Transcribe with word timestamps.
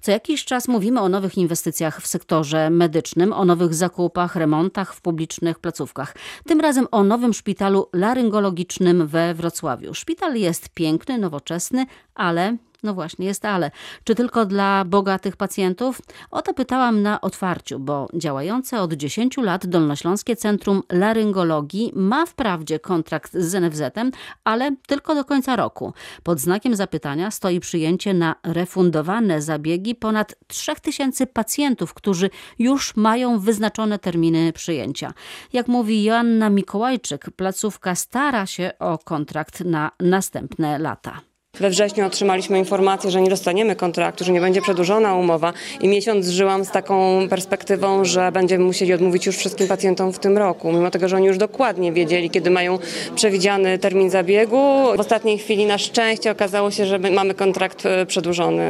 Co 0.00 0.10
jakiś 0.10 0.44
czas 0.44 0.68
mówimy 0.68 1.00
o 1.00 1.08
nowych 1.08 1.38
inwestycjach 1.38 2.00
w 2.00 2.06
sektorze 2.06 2.70
medycznym, 2.70 3.32
o 3.32 3.44
nowych 3.44 3.74
zakupach, 3.74 4.36
remontach 4.36 4.94
w 4.94 5.00
publicznych 5.00 5.58
placówkach. 5.58 6.14
Tym 6.46 6.60
razem 6.60 6.86
o 6.90 7.04
nowym 7.04 7.32
szpitalu 7.32 7.88
laryngologicznym 7.92 9.06
we 9.06 9.34
Wrocławiu. 9.34 9.94
Szpital 9.94 10.36
jest 10.36 10.68
piękny, 10.68 11.18
nowoczesny, 11.18 11.86
ale 12.14 12.56
no 12.82 12.94
właśnie, 12.94 13.26
jest 13.26 13.44
ale. 13.44 13.70
Czy 14.04 14.14
tylko 14.14 14.46
dla 14.46 14.84
bogatych 14.84 15.36
pacjentów? 15.36 16.00
O 16.30 16.42
to 16.42 16.54
pytałam 16.54 17.02
na 17.02 17.20
otwarciu, 17.20 17.78
bo 17.78 18.08
działające 18.14 18.80
od 18.80 18.92
10 18.92 19.36
lat 19.36 19.66
Dolnośląskie 19.66 20.36
Centrum 20.36 20.82
Laryngologii 20.92 21.92
ma 21.94 22.26
wprawdzie 22.26 22.78
kontrakt 22.78 23.32
z 23.32 23.54
NFZ-em, 23.54 24.10
ale 24.44 24.76
tylko 24.86 25.14
do 25.14 25.24
końca 25.24 25.56
roku. 25.56 25.92
Pod 26.22 26.40
znakiem 26.40 26.76
zapytania 26.76 27.30
stoi 27.30 27.60
przyjęcie 27.60 28.14
na 28.14 28.34
refundowane 28.42 29.42
zabiegi 29.42 29.94
ponad 29.94 30.34
3000 30.46 31.26
pacjentów, 31.26 31.94
którzy 31.94 32.30
już 32.58 32.96
mają 32.96 33.38
wyznaczone 33.38 33.98
terminy 33.98 34.52
przyjęcia. 34.52 35.12
Jak 35.52 35.68
mówi 35.68 36.04
Joanna 36.04 36.50
Mikołajczyk, 36.50 37.30
placówka 37.36 37.94
stara 37.94 38.46
się 38.46 38.72
o 38.78 38.98
kontrakt 38.98 39.60
na 39.60 39.90
następne 40.00 40.78
lata. 40.78 41.29
We 41.60 41.70
wrześniu 41.70 42.06
otrzymaliśmy 42.06 42.58
informację, 42.58 43.10
że 43.10 43.20
nie 43.20 43.30
dostaniemy 43.30 43.76
kontraktu, 43.76 44.24
że 44.24 44.32
nie 44.32 44.40
będzie 44.40 44.62
przedłużona 44.62 45.14
umowa 45.14 45.52
i 45.80 45.88
miesiąc 45.88 46.26
żyłam 46.28 46.64
z 46.64 46.70
taką 46.70 47.28
perspektywą, 47.28 48.04
że 48.04 48.32
będziemy 48.32 48.64
musieli 48.64 48.92
odmówić 48.92 49.26
już 49.26 49.36
wszystkim 49.36 49.68
pacjentom 49.68 50.12
w 50.12 50.18
tym 50.18 50.38
roku, 50.38 50.72
mimo 50.72 50.90
tego, 50.90 51.08
że 51.08 51.16
oni 51.16 51.26
już 51.26 51.38
dokładnie 51.38 51.92
wiedzieli, 51.92 52.30
kiedy 52.30 52.50
mają 52.50 52.78
przewidziany 53.14 53.78
termin 53.78 54.10
zabiegu. 54.10 54.56
W 54.96 55.00
ostatniej 55.00 55.38
chwili 55.38 55.66
na 55.66 55.78
szczęście 55.78 56.30
okazało 56.30 56.70
się, 56.70 56.86
że 56.86 56.98
mamy 56.98 57.34
kontrakt 57.34 57.86
e, 57.86 58.06
przedłużony 58.06 58.64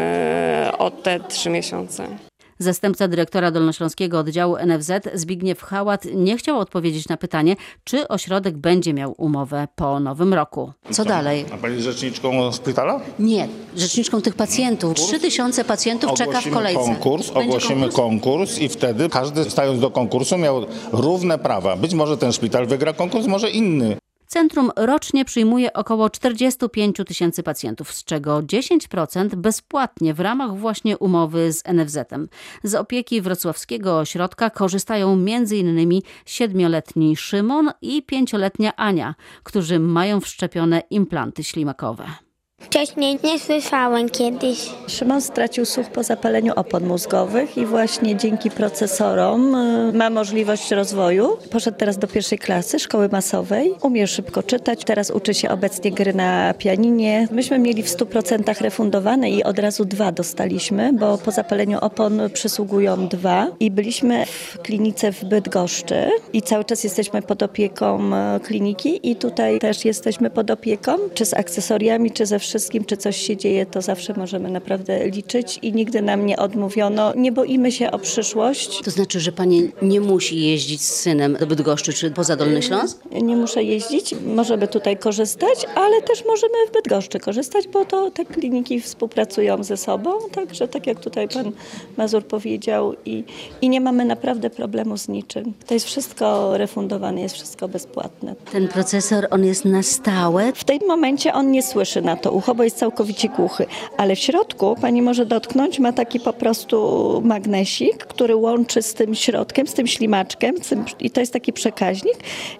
o 0.78 0.90
te 0.90 1.20
trzy 1.20 1.50
miesiące. 1.50 2.29
Zastępca 2.64 3.08
dyrektora 3.08 3.50
Dolnośląskiego 3.50 4.18
Oddziału 4.18 4.56
NFZ 4.66 4.90
Zbigniew 5.14 5.62
Hałat 5.62 6.04
nie 6.14 6.36
chciał 6.36 6.58
odpowiedzieć 6.58 7.08
na 7.08 7.16
pytanie, 7.16 7.56
czy 7.84 8.08
ośrodek 8.08 8.58
będzie 8.58 8.94
miał 8.94 9.14
umowę 9.18 9.68
po 9.76 10.00
nowym 10.00 10.34
roku. 10.34 10.72
Co 10.90 11.04
dalej? 11.04 11.44
A 11.54 11.56
pani 11.56 11.82
rzeczniczką 11.82 12.52
szpitala? 12.52 13.00
Nie, 13.18 13.48
rzeczniczką 13.76 14.20
tych 14.22 14.34
pacjentów. 14.34 14.94
Trzy 14.94 15.20
tysiące 15.20 15.64
pacjentów 15.64 16.10
czeka 16.12 16.24
w 16.24 16.28
Ogłosimy 16.28 16.54
kolejce. 16.54 16.80
konkurs, 16.84 17.26
Będzie 17.30 17.40
ogłosimy 17.48 17.80
konkurs? 17.88 17.96
konkurs 17.96 18.58
i 18.58 18.68
wtedy 18.68 19.08
każdy 19.08 19.50
stając 19.50 19.80
do 19.80 19.90
konkursu 19.90 20.38
miał 20.38 20.66
równe 20.92 21.38
prawa. 21.38 21.76
Być 21.76 21.94
może 21.94 22.16
ten 22.16 22.32
szpital 22.32 22.66
wygra 22.66 22.92
konkurs, 22.92 23.26
może 23.26 23.50
inny. 23.50 23.96
Centrum 24.32 24.70
rocznie 24.76 25.24
przyjmuje 25.24 25.72
około 25.72 26.10
45 26.10 26.96
tysięcy 27.06 27.42
pacjentów, 27.42 27.92
z 27.92 28.04
czego 28.04 28.38
10% 28.38 29.34
bezpłatnie 29.34 30.14
w 30.14 30.20
ramach 30.20 30.56
właśnie 30.56 30.98
umowy 30.98 31.52
z 31.52 31.62
NFZ-em. 31.64 32.28
Z 32.62 32.74
opieki 32.74 33.20
wrocławskiego 33.20 33.98
ośrodka 33.98 34.50
korzystają 34.50 35.12
m.in. 35.12 36.00
siedmioletni 36.26 37.16
Szymon 37.16 37.70
i 37.82 38.02
pięcioletnia 38.02 38.76
Ania, 38.76 39.14
którzy 39.42 39.78
mają 39.78 40.20
wszczepione 40.20 40.82
implanty 40.90 41.44
ślimakowe. 41.44 42.29
Wcześniej 42.70 43.18
nie 43.24 43.38
słyszałem 43.38 44.08
kiedyś. 44.08 44.70
Szymon 44.86 45.20
stracił 45.20 45.64
słuch 45.64 45.86
po 45.86 46.02
zapaleniu 46.02 46.52
opon 46.56 46.86
mózgowych 46.86 47.56
i 47.58 47.66
właśnie 47.66 48.16
dzięki 48.16 48.50
procesorom 48.50 49.54
y, 49.54 49.92
ma 49.92 50.10
możliwość 50.10 50.70
rozwoju. 50.70 51.36
Poszedł 51.50 51.78
teraz 51.78 51.98
do 51.98 52.06
pierwszej 52.06 52.38
klasy 52.38 52.78
szkoły 52.78 53.08
masowej. 53.08 53.74
Umie 53.82 54.06
szybko 54.06 54.42
czytać. 54.42 54.84
Teraz 54.84 55.10
uczy 55.10 55.34
się 55.34 55.50
obecnie 55.50 55.92
gry 55.92 56.14
na 56.14 56.54
pianinie. 56.54 57.28
Myśmy 57.30 57.58
mieli 57.58 57.82
w 57.82 57.86
100% 57.86 58.62
refundowane 58.62 59.30
i 59.30 59.44
od 59.44 59.58
razu 59.58 59.84
dwa 59.84 60.12
dostaliśmy, 60.12 60.92
bo 60.92 61.18
po 61.18 61.30
zapaleniu 61.30 61.78
opon 61.80 62.20
przysługują 62.32 63.08
dwa. 63.08 63.46
I 63.60 63.70
byliśmy 63.70 64.26
w 64.26 64.58
klinice 64.62 65.12
w 65.12 65.24
Bydgoszczy 65.24 66.10
i 66.32 66.42
cały 66.42 66.64
czas 66.64 66.84
jesteśmy 66.84 67.22
pod 67.22 67.42
opieką 67.42 68.14
e, 68.14 68.40
kliniki 68.40 69.10
i 69.10 69.16
tutaj 69.16 69.58
też 69.58 69.84
jesteśmy 69.84 70.30
pod 70.30 70.50
opieką, 70.50 70.96
czy 71.14 71.24
z 71.26 71.34
akcesoriami, 71.34 72.10
czy 72.10 72.26
ze 72.26 72.38
wszystkim, 72.38 72.59
czy 72.86 72.96
coś 72.96 73.16
się 73.16 73.36
dzieje, 73.36 73.66
to 73.66 73.82
zawsze 73.82 74.14
możemy 74.16 74.50
naprawdę 74.50 75.08
liczyć 75.08 75.58
i 75.62 75.72
nigdy 75.72 76.02
nam 76.02 76.26
nie 76.26 76.36
odmówiono. 76.36 77.14
Nie 77.16 77.32
boimy 77.32 77.72
się 77.72 77.90
o 77.90 77.98
przyszłość. 77.98 78.80
To 78.84 78.90
znaczy, 78.90 79.20
że 79.20 79.32
pani 79.32 79.70
nie 79.82 80.00
musi 80.00 80.40
jeździć 80.40 80.82
z 80.82 80.94
synem 80.94 81.36
do 81.40 81.46
Bydgoszczy 81.46 81.92
czy 81.92 82.10
poza 82.10 82.36
Dolny 82.36 82.62
Śląsk? 82.62 82.98
Nie 83.22 83.36
muszę 83.36 83.62
jeździć, 83.62 84.14
możemy 84.26 84.68
tutaj 84.68 84.96
korzystać, 84.96 85.66
ale 85.74 86.02
też 86.02 86.24
możemy 86.26 86.54
w 86.68 86.72
Bydgoszczy 86.72 87.20
korzystać, 87.20 87.68
bo 87.68 87.84
to 87.84 88.10
te 88.10 88.24
kliniki 88.24 88.80
współpracują 88.80 89.64
ze 89.64 89.76
sobą, 89.76 90.10
także 90.32 90.68
tak 90.68 90.86
jak 90.86 91.00
tutaj 91.00 91.28
pan 91.28 91.52
Mazur 91.96 92.24
powiedział 92.24 92.94
i, 93.04 93.24
i 93.60 93.68
nie 93.68 93.80
mamy 93.80 94.04
naprawdę 94.04 94.50
problemu 94.50 94.98
z 94.98 95.08
niczym. 95.08 95.52
To 95.66 95.74
jest 95.74 95.86
wszystko 95.86 96.58
refundowane, 96.58 97.20
jest 97.20 97.34
wszystko 97.34 97.68
bezpłatne. 97.68 98.34
Ten 98.52 98.68
procesor, 98.68 99.26
on 99.30 99.44
jest 99.44 99.64
na 99.64 99.82
stałe. 99.82 100.52
W 100.52 100.64
tym 100.64 100.78
momencie 100.88 101.32
on 101.32 101.50
nie 101.50 101.62
słyszy 101.62 102.02
na 102.02 102.16
to 102.16 102.32
ucho, 102.32 102.49
bo 102.54 102.62
jest 102.62 102.78
całkowicie 102.78 103.28
głuchy, 103.28 103.66
ale 103.96 104.16
w 104.16 104.18
środku 104.18 104.76
pani 104.80 105.02
może 105.02 105.26
dotknąć, 105.26 105.78
ma 105.78 105.92
taki 105.92 106.20
po 106.20 106.32
prostu 106.32 107.20
magnesik, 107.24 107.96
który 108.06 108.36
łączy 108.36 108.82
z 108.82 108.94
tym 108.94 109.14
środkiem, 109.14 109.66
z 109.66 109.74
tym 109.74 109.86
ślimaczkiem 109.86 110.56
z 110.62 110.68
tym, 110.68 110.84
i 111.00 111.10
to 111.10 111.20
jest 111.20 111.32
taki 111.32 111.52
przekaźnik. 111.52 112.16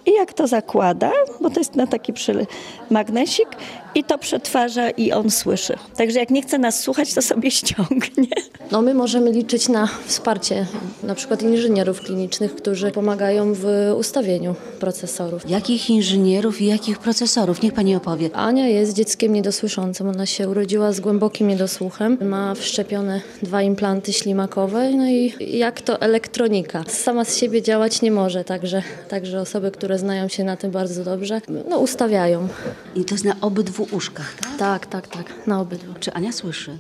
I 0.07 0.13
jak 0.13 0.33
to 0.33 0.47
zakłada, 0.47 1.13
bo 1.41 1.51
to 1.51 1.61
jest 1.61 1.77
na 1.77 1.87
taki 1.87 2.13
przy 2.13 2.47
magnesik 2.91 3.49
i 3.95 4.05
to 4.05 4.19
przetwarza 4.19 4.91
i 4.91 5.13
on 5.13 5.31
słyszy. 5.31 5.75
Także 5.97 6.19
jak 6.19 6.31
nie 6.31 6.43
chce 6.43 6.59
nas 6.59 6.81
słuchać, 6.81 7.15
to 7.15 7.23
sobie 7.23 7.51
ściągnie. 7.61 8.29
No 8.71 8.83
my 8.83 8.95
możemy 8.95 9.33
liczyć 9.33 9.69
na 9.69 9.89
wsparcie 10.07 10.67
na 11.03 11.15
przykład 11.15 11.43
inżynierów 11.43 12.01
klinicznych, 12.01 12.55
którzy 12.55 12.91
pomagają 12.91 13.55
w 13.55 13.93
ustawieniu 13.99 14.55
procesorów. 14.81 15.51
Jakich 15.51 15.91
inżynierów 15.91 16.61
i 16.61 16.67
jakich 16.67 16.99
procesorów? 16.99 17.63
Niech 17.63 17.73
pani 17.73 17.97
opowie. 17.97 18.31
Ania 18.33 18.67
jest 18.67 18.93
dzieckiem 18.93 19.33
niedosłyszącym. 19.33 20.09
Ona 20.09 20.27
się 20.27 20.49
urodziła 20.49 20.93
z 20.93 21.01
głębokim 21.01 21.49
niedosłuchem. 21.49 22.19
Ma 22.21 22.55
wszczepione 22.55 23.21
dwa 23.43 23.63
implanty 23.63 24.13
ślimakowe. 24.13 24.91
No 24.91 25.09
i 25.09 25.35
jak 25.59 25.81
to 25.81 26.01
elektronika. 26.01 26.85
Sama 26.89 27.25
z 27.25 27.37
siebie 27.37 27.63
działać 27.63 28.03
nie 28.03 28.11
może, 28.11 28.45
także, 28.45 28.83
także 29.09 29.41
osoby, 29.41 29.71
które 29.71 29.99
znają 29.99 30.29
się 30.29 30.45
na 30.45 30.57
tym 30.57 30.71
bardzo 30.71 31.05
dobrze, 31.05 31.41
no 31.69 31.79
ustawiają. 31.79 32.49
I 32.97 33.05
to 33.05 33.15
jest 33.15 33.25
na 33.25 33.37
obydwu 33.41 33.80
uszkach, 33.83 34.35
tak? 34.35 34.57
Tak, 34.59 34.87
tak, 34.87 35.09
tak, 35.09 35.47
na 35.47 35.61
obydwu. 35.61 35.95
Czy 36.01 36.13
Ania 36.13 36.33
słyszy? 36.33 36.79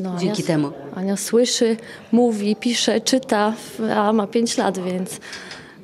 No, 0.00 0.16
Dzięki 0.18 0.42
Ania, 0.42 0.46
temu. 0.46 0.70
Ania 0.94 1.16
słyszy, 1.16 1.76
mówi, 2.12 2.56
pisze, 2.56 3.00
czyta, 3.00 3.54
a 3.96 4.12
ma 4.12 4.26
5 4.26 4.58
lat, 4.58 4.78
więc, 4.78 5.20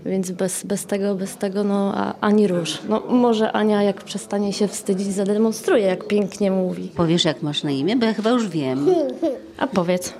więc 0.06 0.30
bez, 0.30 0.64
bez 0.64 0.86
tego, 0.86 1.14
bez 1.14 1.36
tego 1.36 1.64
no, 1.64 1.94
ani 2.20 2.48
róż. 2.48 2.78
No, 2.88 3.02
może 3.08 3.52
Ania, 3.52 3.82
jak 3.82 4.04
przestanie 4.04 4.52
się 4.52 4.68
wstydzić, 4.68 5.12
zademonstruje, 5.12 5.84
jak 5.84 6.06
pięknie 6.06 6.50
mówi. 6.50 6.88
Powiesz, 6.96 7.24
jak 7.24 7.42
masz 7.42 7.62
na 7.62 7.70
imię? 7.70 7.96
Bo 7.96 8.06
ja 8.06 8.14
chyba 8.14 8.30
już 8.30 8.48
wiem. 8.48 8.86
A 9.58 9.66
powiedz, 9.66 10.14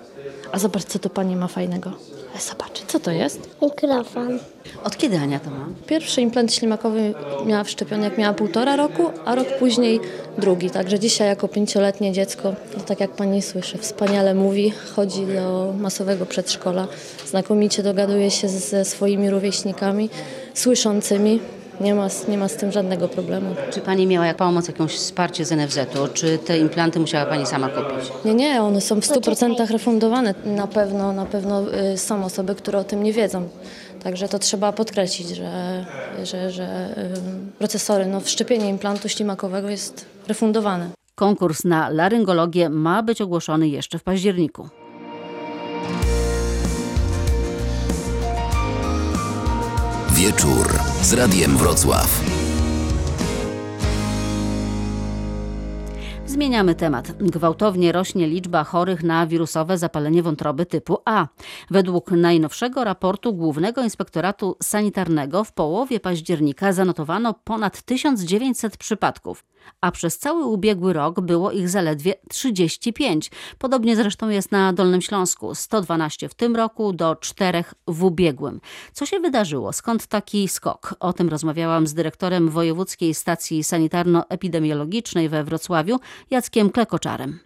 a 0.53 0.59
zobacz, 0.59 0.85
co 0.85 0.99
to 0.99 1.11
pani 1.11 1.37
ma 1.37 1.49
fajnego. 1.49 1.93
E, 2.39 2.41
Zobacz, 2.41 2.83
co 2.87 3.01
to 3.01 3.11
jest? 3.11 3.51
Mikrofon. 3.63 4.39
Od 4.85 4.97
kiedy 4.97 5.19
Ania 5.19 5.41
to 5.41 5.51
ma? 5.51 5.67
Pierwszy 5.87 6.21
implant 6.21 6.55
ślimakowy 6.55 7.15
miała 7.47 7.65
wszczepiony, 7.65 8.05
jak 8.05 8.19
miała 8.19 8.35
półtora 8.35 8.77
roku, 8.77 9.11
a 9.25 9.35
rok 9.35 9.47
później 9.59 10.01
drugi. 10.39 10.71
Także 10.71 10.99
dzisiaj 10.99 11.29
jako 11.29 11.49
pięcioletnie 11.49 12.13
dziecko, 12.13 12.55
no 12.77 12.83
tak 12.83 13.01
jak 13.01 13.11
pani 13.11 13.43
słyszy, 13.43 13.79
wspaniale 13.79 14.35
mówi, 14.35 14.73
chodzi 14.97 15.27
do 15.27 15.75
masowego 15.79 16.27
przedszkola, 16.27 16.89
znakomicie 17.27 17.83
dogaduje 17.83 18.31
się 18.31 18.49
ze 18.49 18.85
swoimi 18.85 19.31
rówieśnikami 19.31 20.11
słyszącymi. 20.55 21.41
Nie 21.81 21.95
ma, 21.95 22.09
z- 22.09 22.29
nie 22.29 22.39
ma 22.39 22.49
z 22.49 22.57
tym 22.57 22.73
żadnego 22.73 23.09
problemu. 23.09 23.55
Czy 23.73 23.81
pani 23.81 24.07
miała 24.07 24.27
jak 24.27 24.37
pomoc 24.37 24.69
jakąś 24.69 24.93
wsparcie 24.97 25.45
z 25.45 25.53
NFZ-u? 25.53 26.09
Czy 26.15 26.39
te 26.39 26.59
implanty 26.59 27.01
musiała 27.01 27.27
pani 27.27 27.47
sama 27.47 27.69
kupić? 27.69 28.11
Nie, 28.25 28.35
nie, 28.35 28.63
one 28.63 28.81
są 28.81 29.01
w 29.01 29.05
100% 29.05 29.71
refundowane. 29.73 30.35
Na 30.45 30.67
pewno, 30.67 31.13
na 31.13 31.27
pewno 31.27 31.63
y, 31.93 31.99
są 31.99 32.25
osoby, 32.25 32.55
które 32.55 32.79
o 32.79 32.85
tym 32.85 33.03
nie 33.03 33.13
wiedzą. 33.13 33.49
Także 34.03 34.29
to 34.29 34.39
trzeba 34.39 34.73
podkreślić, 34.73 35.29
że, 35.29 35.85
że, 36.23 36.51
że 36.51 36.89
y, 36.99 37.59
procesory, 37.59 38.07
no 38.07 38.21
wszczepienie 38.21 38.69
implantu 38.69 39.09
ślimakowego 39.09 39.69
jest 39.71 40.05
refundowane. 40.29 40.91
Konkurs 41.15 41.65
na 41.65 41.89
laryngologię 41.89 42.69
ma 42.69 43.03
być 43.03 43.21
ogłoszony 43.21 43.69
jeszcze 43.69 43.99
w 43.99 44.03
październiku. 44.03 44.69
Wieczór 50.19 50.79
z 51.03 51.13
Radiem 51.13 51.57
Wrocław. 51.57 52.21
Zmieniamy 56.29 56.75
temat. 56.75 57.13
Gwałtownie 57.13 57.93
rośnie 57.93 58.27
liczba 58.27 58.65
chorych 58.65 59.03
na 59.03 59.27
wirusowe 59.27 59.79
zapalenie 59.79 60.23
wątroby 60.23 60.67
typu 60.67 60.99
A. 61.05 61.27
Według 61.71 62.11
najnowszego 62.11 62.85
raportu 62.85 63.35
Głównego 63.35 63.83
Inspektoratu 63.83 64.57
Sanitarnego 64.63 65.45
w 65.45 65.53
połowie 65.53 66.01
października 66.01 66.73
zanotowano 66.73 67.35
ponad 67.45 67.83
1900 67.83 68.77
przypadków, 68.77 69.45
a 69.81 69.91
przez 69.91 70.19
cały 70.19 70.45
ubiegły 70.45 70.93
rok 70.93 71.21
było 71.21 71.51
ich 71.53 71.69
zaledwie 71.69 72.15
35. 72.29 73.31
Podobnie 73.59 73.97
zresztą 73.97 74.29
jest 74.29 74.53
na 74.53 74.73
Dolnym 74.73 75.03
Śląsku. 75.03 75.55
112 75.55 76.29
w 76.29 76.35
tym 76.35 76.57
roku 76.57 76.93
do 76.93 77.17
4 77.17 77.65
w 77.87 78.05
ubiegłym. 78.05 78.61
Co 78.93 79.07
się 79.07 79.21
wydarzyło? 79.21 79.73
Skąd 79.73 80.07
taki 80.07 80.49
skok? 80.49 80.95
O 81.01 81.13
tym 81.13 81.29
rozmawiałam 81.29 81.87
z 81.87 81.95
dyrektorem 81.95 82.49
Wojewódzkiej 82.49 83.15
Stacji 83.15 83.63
Sanitarno-Epidemiologicznej 83.63 85.29
we 85.29 85.45
Wrocławiu, 85.45 85.99
Jackiem 86.31 86.71
Klekoczarem. 86.71 87.39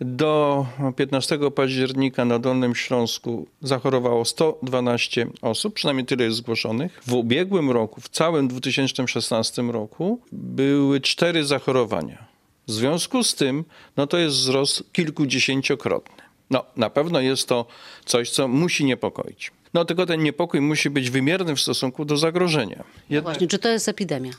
Do 0.00 0.66
15 0.96 1.38
października 1.54 2.24
na 2.24 2.38
Dolnym 2.38 2.74
Śląsku 2.74 3.46
zachorowało 3.62 4.24
112 4.24 5.26
osób, 5.42 5.74
przynajmniej 5.74 6.06
tyle 6.06 6.24
jest 6.24 6.36
zgłoszonych. 6.36 7.00
W 7.06 7.12
ubiegłym 7.12 7.70
roku, 7.70 8.00
w 8.00 8.08
całym 8.08 8.48
2016 8.48 9.62
roku, 9.62 10.20
były 10.32 11.00
cztery 11.00 11.44
zachorowania. 11.44 12.24
W 12.68 12.72
związku 12.72 13.24
z 13.24 13.34
tym, 13.34 13.64
no 13.96 14.06
to 14.06 14.18
jest 14.18 14.36
wzrost 14.36 14.92
kilkudziesięciokrotny. 14.92 16.22
No, 16.50 16.64
na 16.76 16.90
pewno 16.90 17.20
jest 17.20 17.48
to 17.48 17.66
coś, 18.04 18.30
co 18.30 18.48
musi 18.48 18.84
niepokoić. 18.84 19.52
No 19.74 19.84
tylko 19.84 20.06
ten 20.06 20.22
niepokój 20.22 20.60
musi 20.60 20.90
być 20.90 21.10
wymierny 21.10 21.56
w 21.56 21.60
stosunku 21.60 22.04
do 22.04 22.16
zagrożenia. 22.16 22.84
Jednak- 23.10 23.24
Właśnie, 23.34 23.46
czy 23.46 23.58
to 23.58 23.68
jest 23.68 23.88
epidemia? 23.88 24.32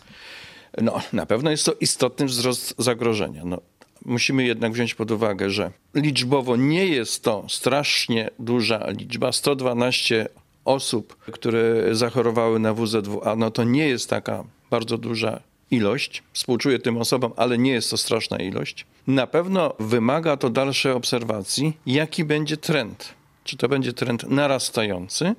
no, 0.82 1.00
na 1.14 1.26
pewno 1.26 1.52
jest 1.52 1.66
to 1.66 1.74
istotny 1.80 2.26
wzrost 2.26 2.76
zagrożenia. 2.78 3.42
No, 3.46 3.62
musimy 4.06 4.44
jednak 4.44 4.72
wziąć 4.72 4.96
pod 4.96 5.12
uwagę, 5.12 5.50
że 5.50 5.72
liczbowo 5.96 6.56
nie 6.56 6.86
jest 6.86 7.24
to 7.24 7.46
strasznie 7.50 8.30
duża 8.40 8.90
liczba. 8.90 9.32
112 9.32 10.30
osób, 10.66 11.16
które 11.16 11.62
zachorowały 11.92 12.60
na 12.60 12.74
WZWA, 12.74 13.36
no 13.36 13.52
to 13.52 13.64
nie 13.64 13.88
jest 13.88 14.10
taka 14.10 14.44
bardzo 14.70 14.98
duża 14.98 15.40
ilość. 15.72 16.24
Współczuję 16.34 16.80
tym 16.80 16.98
osobom, 16.98 17.34
ale 17.38 17.58
nie 17.58 17.72
jest 17.72 17.90
to 17.90 17.98
straszna 17.98 18.38
ilość. 18.38 18.86
Na 19.08 19.28
pewno 19.28 19.74
wymaga 19.80 20.38
to 20.38 20.50
dalszej 20.50 20.92
obserwacji, 20.92 21.78
jaki 21.86 22.26
będzie 22.26 22.58
trend. 22.58 23.14
Czy 23.44 23.58
to 23.58 23.70
będzie 23.70 23.94
trend 23.94 24.30
narastający, 24.30 25.36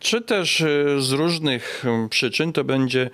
czy 0.00 0.20
też 0.20 0.60
e, 0.60 0.66
z 1.00 1.12
różnych 1.12 1.84
em, 1.84 2.08
przyczyn 2.08 2.52
to 2.52 2.64
będzie 2.64 3.10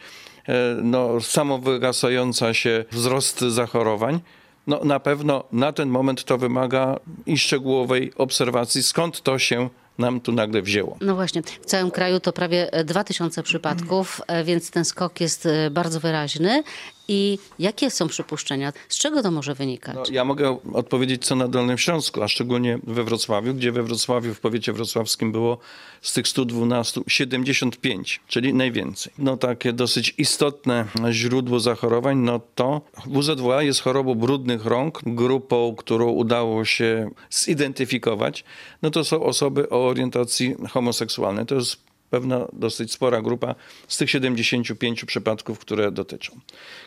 e, 0.48 0.76
no, 0.82 1.20
samowygasająca 1.20 2.54
się 2.54 2.84
wzrost 2.92 3.40
zachorowań. 3.40 4.20
No, 4.66 4.84
na 4.84 5.00
pewno 5.00 5.44
na 5.52 5.72
ten 5.72 5.88
moment 5.88 6.24
to 6.24 6.38
wymaga 6.38 7.00
i 7.26 7.38
szczegółowej 7.38 8.12
obserwacji, 8.16 8.82
skąd 8.82 9.22
to 9.22 9.38
się 9.38 9.68
nam 9.98 10.20
tu 10.20 10.32
nagle 10.32 10.62
wzięło. 10.62 10.96
No 11.00 11.14
właśnie, 11.14 11.42
w 11.42 11.66
całym 11.66 11.90
kraju 11.90 12.20
to 12.20 12.32
prawie 12.32 12.72
e, 12.72 12.84
2000 12.84 13.42
przypadków, 13.42 14.20
e, 14.26 14.44
więc 14.44 14.70
ten 14.70 14.84
skok 14.84 15.20
jest 15.20 15.46
e, 15.46 15.70
bardzo 15.70 16.00
wyraźny. 16.00 16.62
I 17.08 17.38
jakie 17.58 17.90
są 17.90 18.08
przypuszczenia? 18.08 18.72
Z 18.88 18.98
czego 18.98 19.22
to 19.22 19.30
może 19.30 19.54
wynikać? 19.54 19.94
No, 19.94 20.02
ja 20.10 20.24
mogę 20.24 20.58
odpowiedzieć, 20.72 21.26
co 21.26 21.36
na 21.36 21.48
Dolnym 21.48 21.78
Śląsku, 21.78 22.22
a 22.22 22.28
szczególnie 22.28 22.78
we 22.82 23.04
Wrocławiu, 23.04 23.54
gdzie 23.54 23.72
we 23.72 23.82
Wrocławiu, 23.82 24.34
w 24.34 24.40
powiecie 24.40 24.72
wrocławskim 24.72 25.32
było 25.32 25.58
z 26.02 26.12
tych 26.12 26.28
112 26.28 27.00
75, 27.06 28.20
czyli 28.28 28.54
najwięcej. 28.54 29.12
No 29.18 29.36
takie 29.36 29.72
dosyć 29.72 30.14
istotne 30.18 30.84
źródło 31.10 31.60
zachorowań, 31.60 32.18
no 32.18 32.40
to 32.54 32.80
WZWA 33.06 33.62
jest 33.62 33.80
chorobą 33.80 34.14
brudnych 34.14 34.64
rąk, 34.64 35.00
grupą, 35.06 35.74
którą 35.78 36.06
udało 36.10 36.64
się 36.64 37.10
zidentyfikować. 37.30 38.44
No 38.82 38.90
to 38.90 39.04
są 39.04 39.22
osoby 39.22 39.68
o 39.68 39.86
orientacji 39.86 40.54
homoseksualnej. 40.70 41.46
To 41.46 41.54
jest 41.54 41.85
pewna 42.10 42.46
dosyć 42.52 42.92
spora 42.92 43.22
grupa 43.22 43.54
z 43.88 43.96
tych 43.96 44.10
75 44.10 45.04
przypadków, 45.04 45.58
które 45.58 45.90
dotyczą. 45.90 46.40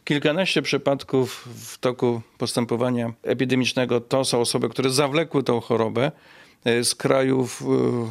Kilkanaście 0.03 0.61
przypadków 0.61 1.47
w 1.55 1.77
toku 1.77 2.21
postępowania 2.37 3.13
epidemicznego 3.23 4.01
to 4.01 4.25
są 4.25 4.39
osoby, 4.39 4.69
które 4.69 4.89
zawlekły 4.89 5.43
tą 5.43 5.59
chorobę 5.59 6.11
e, 6.65 6.83
z 6.83 6.95
krajów, 6.95 7.61
e, 7.61 7.65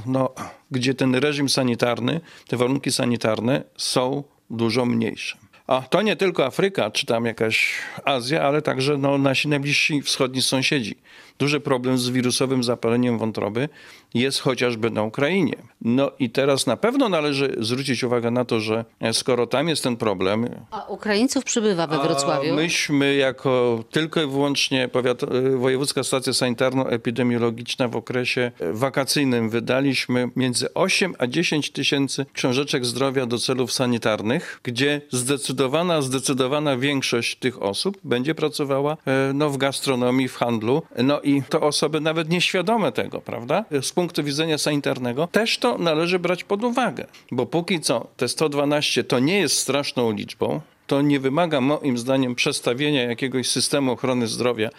no, 0.07 0.35
gdzie 0.71 0.95
ten 0.95 1.15
reżim 1.15 1.49
sanitarny, 1.49 2.21
te 2.49 2.57
warunki 2.57 2.93
sanitarne 2.93 3.65
są 3.77 4.25
dużo 4.51 4.87
mniejsze. 4.87 5.39
A 5.69 5.83
to 5.83 6.03
nie 6.03 6.17
tylko 6.17 6.47
Afryka, 6.47 6.91
czy 6.91 7.07
tam 7.07 7.25
jakaś 7.25 7.73
Azja, 8.05 8.43
ale 8.43 8.63
także 8.63 8.99
no, 8.99 9.19
nasi 9.19 9.49
najbliżsi 9.49 10.03
wschodni 10.03 10.43
sąsiedzi. 10.43 10.99
Duży 11.39 11.61
problem 11.61 11.99
z 11.99 12.09
wirusowym 12.09 12.65
zapaleniem 12.65 13.19
wątroby 13.19 13.69
jest 14.15 14.41
chociażby 14.41 14.91
na 14.91 15.03
Ukrainie. 15.03 15.57
No 15.81 16.11
i 16.19 16.31
teraz 16.31 16.67
na 16.67 16.77
pewno 16.77 17.09
należy 17.09 17.57
zwrócić 17.61 18.05
uwagę 18.05 18.31
na 18.31 18.45
to, 18.45 18.61
że 18.61 18.85
skoro 19.13 19.47
tam 19.47 19.69
jest 19.69 19.83
ten 19.83 19.97
problem, 19.97 20.49
A 20.71 20.85
Ukraińców 20.87 21.45
przybywa 21.45 21.87
we 21.87 21.99
Wrocławiu. 21.99 22.55
myśmy 22.55 23.15
jako 23.15 23.85
tylko 23.91 24.23
i 24.23 24.27
wyłącznie 24.27 24.89
powiat, 24.89 25.23
y, 25.23 25.57
Wojewódzka 25.57 26.05
Stacja 26.05 26.33
Sanitarno-Epidemiologiczna 26.33 27.89
w 27.89 27.97
okresie 27.97 28.53
wakacyjnym 28.73 29.51
wydaliśmy 29.51 30.31
między 30.37 30.75
8 30.75 31.15
a 31.19 31.27
10 31.27 31.71
tysięcy 31.71 32.27
książeczek 32.33 32.85
zdrowia 32.85 33.27
do 33.27 33.39
celów 33.39 33.73
sanitarnych, 33.73 34.61
gdzie 34.63 35.01
zdecydowana, 35.11 36.03
zdecydowana 36.03 36.77
większość 36.77 37.37
tych 37.37 37.63
osób 37.63 37.99
będzie 38.05 38.35
pracowała 38.35 38.97
e, 39.07 39.33
no, 39.35 39.51
w 39.51 39.57
gastronomii, 39.57 40.29
w 40.29 40.37
handlu. 40.37 40.83
No 41.05 41.21
i 41.29 41.43
to 41.49 41.61
osoby 41.61 42.01
nawet 42.01 42.31
nieświadome 42.31 42.93
tego, 42.93 43.21
prawda? 43.21 43.65
Z 43.83 43.93
punktu 43.93 44.25
widzenia 44.25 44.59
sanitarnego 44.59 45.27
też 45.27 45.59
to 45.59 45.79
należy 45.79 46.19
brać 46.19 46.45
pod 46.45 46.65
uwagę, 46.65 47.07
bo 47.31 47.47
póki 47.47 47.81
co 47.81 48.07
te 48.17 48.29
112 48.29 49.05
to 49.05 49.19
nie 49.19 49.39
jest 49.39 49.59
straszną 49.59 50.13
liczbą, 50.13 50.61
to 50.87 51.03
nie 51.03 51.21
wymaga 51.21 51.61
moim 51.61 51.99
zdaniem 51.99 52.35
przestawienia 52.35 53.03
jakiegoś 53.03 53.49
systemu 53.49 53.93
ochrony 53.93 54.27
zdrowia, 54.27 54.71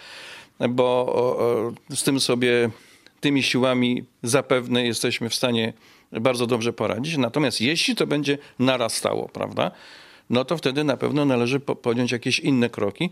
bo 0.68 1.38
z 1.90 2.02
tym 2.02 2.20
sobie, 2.20 2.70
tymi 3.20 3.42
siłami 3.42 4.04
zapewne 4.22 4.86
jesteśmy 4.86 5.28
w 5.28 5.34
stanie 5.34 5.72
bardzo 6.12 6.46
dobrze 6.46 6.72
poradzić. 6.72 7.16
Natomiast 7.16 7.60
jeśli 7.60 7.96
to 7.96 8.06
będzie 8.06 8.38
narastało, 8.58 9.28
prawda, 9.28 9.70
no 10.30 10.44
to 10.44 10.56
wtedy 10.56 10.84
na 10.84 10.96
pewno 10.96 11.24
należy 11.24 11.60
po- 11.60 11.76
podjąć 11.76 12.12
jakieś 12.12 12.38
inne 12.38 12.70
kroki. 12.70 13.10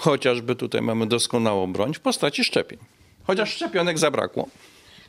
Chociażby 0.00 0.56
tutaj 0.56 0.82
mamy 0.82 1.06
doskonałą 1.06 1.72
broń 1.72 1.94
w 1.94 2.00
postaci 2.00 2.44
szczepień. 2.44 2.78
Chociaż 3.24 3.54
szczepionek 3.54 3.98
zabrakło. 3.98 4.48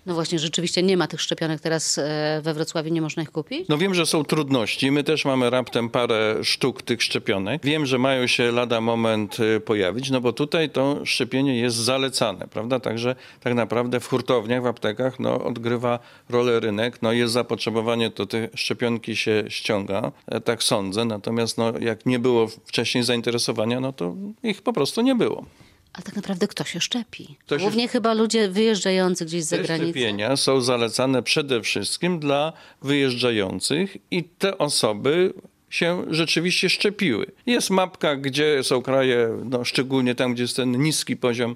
No 0.05 0.13
właśnie, 0.13 0.39
rzeczywiście 0.39 0.83
nie 0.83 0.97
ma 0.97 1.07
tych 1.07 1.21
szczepionek 1.21 1.61
teraz 1.61 1.97
e, 1.97 2.41
we 2.43 2.53
Wrocławiu, 2.53 2.93
nie 2.93 3.01
można 3.01 3.23
ich 3.23 3.31
kupić? 3.31 3.67
No 3.69 3.77
wiem, 3.77 3.93
że 3.93 4.05
są 4.05 4.23
trudności. 4.23 4.91
My 4.91 5.03
też 5.03 5.25
mamy 5.25 5.49
raptem 5.49 5.89
parę 5.89 6.35
sztuk 6.43 6.81
tych 6.81 7.03
szczepionek. 7.03 7.61
Wiem, 7.65 7.85
że 7.85 7.97
mają 7.97 8.27
się 8.27 8.51
lada 8.51 8.81
moment 8.81 9.39
y, 9.39 9.59
pojawić, 9.59 10.09
no 10.09 10.21
bo 10.21 10.33
tutaj 10.33 10.69
to 10.69 11.05
szczepienie 11.05 11.59
jest 11.59 11.77
zalecane, 11.77 12.47
prawda? 12.47 12.79
Także 12.79 13.15
tak 13.39 13.53
naprawdę 13.53 13.99
w 13.99 14.07
hurtowniach, 14.07 14.63
w 14.63 14.65
aptekach 14.65 15.19
no, 15.19 15.43
odgrywa 15.43 15.99
rolę 16.29 16.59
rynek. 16.59 17.01
No 17.01 17.11
jest 17.11 17.33
zapotrzebowanie, 17.33 18.11
to 18.11 18.25
te 18.25 18.49
szczepionki 18.55 19.15
się 19.15 19.43
ściąga, 19.47 20.11
e, 20.27 20.41
tak 20.41 20.63
sądzę. 20.63 21.05
Natomiast 21.05 21.57
no, 21.57 21.73
jak 21.79 22.05
nie 22.05 22.19
było 22.19 22.47
wcześniej 22.47 23.03
zainteresowania, 23.03 23.79
no 23.79 23.93
to 23.93 24.15
ich 24.43 24.61
po 24.61 24.73
prostu 24.73 25.01
nie 25.01 25.15
było. 25.15 25.45
A 25.93 26.01
tak 26.01 26.15
naprawdę 26.15 26.47
kto 26.47 26.63
się 26.63 26.81
szczepi? 26.81 27.35
Kto 27.39 27.59
się- 27.59 27.61
Głównie 27.63 27.87
chyba 27.87 28.13
ludzie 28.13 28.49
wyjeżdżający 28.49 29.25
gdzieś 29.25 29.43
z 29.43 29.49
Te 29.49 29.57
zagranicy. 29.57 29.85
szczepienia 29.91 30.37
są 30.37 30.61
zalecane 30.61 31.23
przede 31.23 31.61
wszystkim 31.61 32.19
dla 32.19 32.53
wyjeżdżających 32.81 33.97
i 34.11 34.23
te 34.23 34.57
osoby 34.57 35.33
się 35.69 36.03
rzeczywiście 36.09 36.69
szczepiły. 36.69 37.25
Jest 37.45 37.69
mapka, 37.69 38.15
gdzie 38.15 38.63
są 38.63 38.81
kraje, 38.81 39.29
no, 39.45 39.65
szczególnie 39.65 40.15
tam, 40.15 40.33
gdzie 40.33 40.43
jest 40.43 40.55
ten 40.55 40.71
niski 40.83 41.17
poziom 41.17 41.55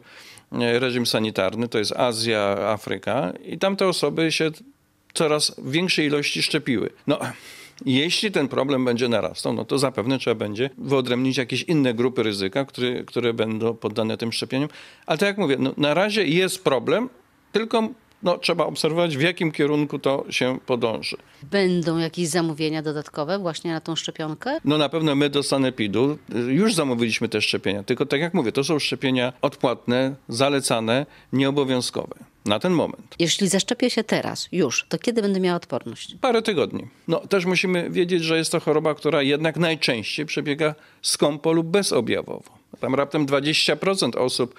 e, 0.51 0.79
reżim 0.79 1.05
sanitarny, 1.05 1.67
to 1.67 1.77
jest 1.79 1.91
Azja, 1.91 2.57
Afryka 2.59 3.33
i 3.45 3.57
tam 3.57 3.75
te 3.75 3.87
osoby 3.87 4.31
się 4.31 4.51
coraz 5.13 5.55
większej 5.65 6.05
ilości 6.05 6.43
szczepiły. 6.43 6.89
No, 7.07 7.19
jeśli 7.85 8.31
ten 8.31 8.47
problem 8.47 8.85
będzie 8.85 9.09
narastał, 9.09 9.53
no 9.53 9.65
to 9.65 9.79
zapewne 9.79 10.19
trzeba 10.19 10.35
będzie 10.35 10.69
wyodrębnić 10.77 11.37
jakieś 11.37 11.63
inne 11.63 11.93
grupy 11.93 12.23
ryzyka, 12.23 12.65
które, 12.65 13.03
które 13.03 13.33
będą 13.33 13.73
poddane 13.73 14.17
tym 14.17 14.31
szczepieniom. 14.31 14.69
Ale 15.05 15.17
tak 15.17 15.27
jak 15.27 15.37
mówię, 15.37 15.55
no, 15.59 15.73
na 15.77 15.93
razie 15.93 16.25
jest 16.25 16.63
problem, 16.63 17.09
tylko 17.51 17.89
no, 18.23 18.37
trzeba 18.37 18.65
obserwować, 18.65 19.17
w 19.17 19.21
jakim 19.21 19.51
kierunku 19.51 19.99
to 19.99 20.25
się 20.29 20.59
podąży. 20.65 21.17
Będą 21.43 21.97
jakieś 21.97 22.27
zamówienia 22.27 22.81
dodatkowe 22.81 23.39
właśnie 23.39 23.71
na 23.71 23.81
tą 23.81 23.95
szczepionkę? 23.95 24.57
No 24.65 24.77
na 24.77 24.89
pewno 24.89 25.15
my 25.15 25.29
do 25.29 25.43
Sanepidu 25.43 26.17
y, 26.35 26.39
już 26.39 26.73
zamówiliśmy 26.73 27.29
te 27.29 27.41
szczepienia, 27.41 27.83
tylko 27.83 28.05
tak 28.05 28.21
jak 28.21 28.33
mówię, 28.33 28.51
to 28.51 28.63
są 28.63 28.79
szczepienia 28.79 29.33
odpłatne, 29.41 30.15
zalecane, 30.29 31.05
nieobowiązkowe 31.33 32.34
na 32.45 32.59
ten 32.59 32.73
moment. 32.73 33.15
Jeśli 33.19 33.47
zaszczepię 33.47 33.89
się 33.89 34.03
teraz, 34.03 34.49
już, 34.51 34.85
to 34.89 34.97
kiedy 34.97 35.21
będę 35.21 35.39
miała 35.39 35.57
odporność? 35.57 36.15
Parę 36.21 36.41
tygodni. 36.41 36.87
No 37.07 37.19
też 37.19 37.45
musimy 37.45 37.89
wiedzieć, 37.89 38.23
że 38.23 38.37
jest 38.37 38.51
to 38.51 38.59
choroba, 38.59 38.95
która 38.95 39.21
jednak 39.21 39.57
najczęściej 39.57 40.25
przebiega 40.25 40.75
skąpo 41.01 41.51
lub 41.51 41.67
bezobjawowo. 41.67 42.57
Tam 42.79 42.95
raptem 42.95 43.25
20% 43.25 44.17
osób, 44.17 44.55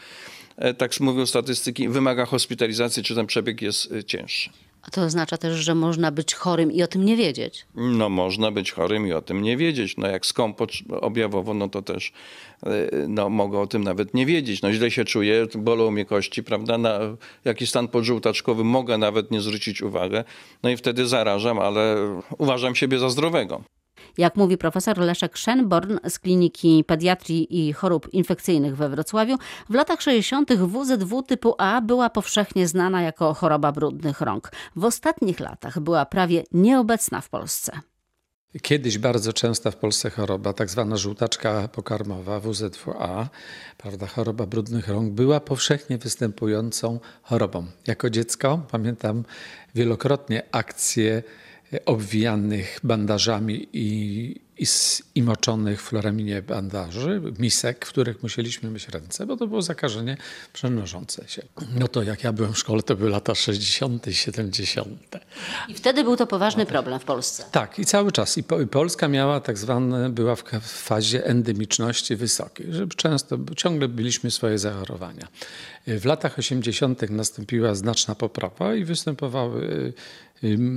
e, 0.57 0.75
tak 0.75 1.01
mówią 1.01 1.27
statystyki, 1.27 1.89
wymaga 1.89 2.27
hospitalizacji, 2.27 3.03
czy 3.03 3.15
ten 3.15 3.27
przebieg 3.27 3.63
jest 3.63 3.93
e, 3.93 4.05
cięższy. 4.05 4.51
A 4.87 4.91
to 4.91 5.03
oznacza 5.03 5.37
też, 5.37 5.55
że 5.55 5.75
można 5.75 6.11
być 6.11 6.35
chorym 6.35 6.73
i 6.73 6.83
o 6.83 6.87
tym 6.87 7.05
nie 7.05 7.17
wiedzieć. 7.17 7.67
No 7.75 8.09
można 8.09 8.51
być 8.51 8.73
chorym 8.73 9.07
i 9.07 9.13
o 9.13 9.23
tym 9.23 9.43
nie 9.43 9.57
wiedzieć. 9.57 9.97
No 9.97 10.07
jak 10.07 10.27
skąpo 10.27 10.67
objawowo, 11.01 11.55
no 11.55 11.69
to 11.69 11.83
też 11.83 12.13
e, 12.67 12.71
no, 13.09 13.29
mogę 13.29 13.59
o 13.59 13.67
tym 13.67 13.85
nawet 13.85 14.15
nie 14.15 14.27
wiedzieć. 14.27 14.63
No 14.63 14.73
źle 14.73 14.91
się 14.91 15.05
czuję, 15.05 15.47
bolą 15.55 15.91
mnie 15.91 16.05
kości, 16.05 16.43
prawda? 16.43 16.79
Na 16.79 17.01
jakiś 17.45 17.69
stan 17.69 17.89
podżółtaczkowy 17.89 18.65
mogę 18.65 18.99
nawet 18.99 19.31
nie 19.31 19.41
zwrócić 19.41 19.83
uwagę. 19.83 20.25
No 20.63 20.71
i 20.71 20.77
wtedy 20.77 21.07
zarażam, 21.07 21.59
ale 21.59 21.97
uważam 22.39 22.75
siebie 22.75 22.99
za 22.99 23.09
zdrowego. 23.09 23.63
Jak 24.19 24.37
mówi 24.37 24.59
profesor 24.59 24.99
Leszek 24.99 25.39
Szenborn 25.39 25.99
z 26.09 26.19
Kliniki 26.19 26.85
Pediatrii 26.87 27.69
i 27.69 27.73
Chorób 27.73 28.09
Infekcyjnych 28.13 28.77
we 28.77 28.89
Wrocławiu, 28.89 29.37
w 29.71 29.75
latach 29.75 30.03
60. 30.03 30.53
WZW 30.53 31.23
typu 31.23 31.55
A 31.59 31.81
była 31.81 32.11
powszechnie 32.11 32.69
znana 32.69 33.03
jako 33.03 33.35
choroba 33.35 33.73
brudnych 33.73 34.21
rąk. 34.21 34.51
W 34.77 34.85
ostatnich 34.85 35.41
latach 35.41 35.81
była 35.81 36.07
prawie 36.07 36.45
nieobecna 36.53 37.21
w 37.21 37.29
Polsce. 37.29 37.81
Kiedyś 38.63 38.99
bardzo 38.99 39.33
częsta 39.33 39.71
w 39.71 39.77
Polsce 39.77 40.11
choroba, 40.11 40.53
tak 40.53 40.71
zwana 40.71 40.97
żółtaczka 40.97 41.69
pokarmowa, 41.69 42.41
WZWA, 42.41 43.29
prawda, 43.79 44.07
choroba 44.07 44.47
brudnych 44.47 44.89
rąk, 44.89 45.13
była 45.13 45.41
powszechnie 45.41 45.99
występującą 45.99 47.01
chorobą. 47.23 47.67
Jako 47.87 48.11
dziecko 48.11 48.67
pamiętam 48.71 49.25
wielokrotnie 49.75 50.43
akcje 50.53 51.23
obwijanych 51.87 52.81
bandażami 52.83 53.69
i, 53.73 54.41
i, 54.59 54.67
i 55.15 55.23
moczonych 55.23 55.83
w 55.83 55.85
floraminie 55.85 56.43
bandaży, 56.43 57.23
misek, 57.39 57.87
w 57.87 57.89
których 57.89 58.23
musieliśmy 58.23 58.71
myć 58.71 58.89
ręce, 58.89 59.27
bo 59.27 59.37
to 59.37 59.47
było 59.47 59.63
zakażenie 59.63 60.17
przenoszące 60.53 61.29
się. 61.29 61.43
No 61.79 61.89
to 61.89 62.03
jak 62.03 62.25
ja 62.25 62.33
byłem 62.33 62.53
w 62.53 62.59
szkole, 62.59 62.83
to 62.83 62.97
były 62.97 63.11
lata 63.11 63.35
60., 63.35 64.07
70. 64.11 64.89
I 65.69 65.75
wtedy 65.75 66.05
był 66.05 66.17
to 66.17 66.27
poważny 66.27 66.67
problem 66.67 67.01
w 67.01 67.05
Polsce. 67.05 67.45
Tak, 67.53 67.79
i 67.79 67.85
cały 67.85 68.13
czas. 68.13 68.39
I 68.39 68.45
Polska 68.71 69.09
miała 69.09 69.41
tak 69.41 69.59
zwane, 69.59 70.11
była 70.11 70.37
w 70.37 70.43
fazie 70.63 71.25
endemiczności 71.25 72.17
wysokiej, 72.17 72.67
że 72.71 72.87
często, 72.87 73.39
ciągle 73.57 73.89
byliśmy 73.89 74.31
swoje 74.31 74.59
zachorowania. 74.59 75.29
W 75.87 76.05
latach 76.05 76.39
80. 76.39 77.11
nastąpiła 77.11 77.75
znaczna 77.75 78.15
poprawa 78.15 78.75
i 78.75 78.85
występowały 78.85 79.93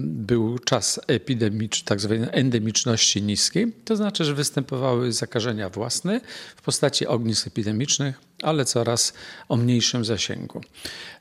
był 0.03 0.59
czas 0.59 0.99
epidemiczny, 1.07 1.85
tak 1.85 2.01
zwanej 2.01 2.29
endemiczności 2.31 3.21
niskiej. 3.21 3.73
To 3.85 3.95
znaczy, 3.95 4.25
że 4.25 4.33
występowały 4.33 5.11
zakażenia 5.11 5.69
własne 5.69 6.21
w 6.55 6.61
postaci 6.61 7.07
ognisk 7.07 7.47
epidemicznych, 7.47 8.19
ale 8.43 8.65
coraz 8.65 9.13
o 9.49 9.55
mniejszym 9.55 10.05
zasięgu. 10.05 10.61